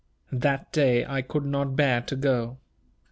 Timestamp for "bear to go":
1.75-2.57